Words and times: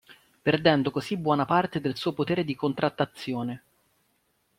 Perdendo 0.41 0.89
così 0.89 1.15
buona 1.15 1.45
parte 1.45 1.79
del 1.79 1.95
suo 1.95 2.13
potere 2.13 2.43
di 2.43 2.55
contrattazione. 2.55 3.63